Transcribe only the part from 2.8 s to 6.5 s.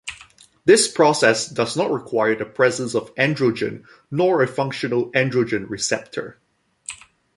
of androgen, nor a functional androgen receptor.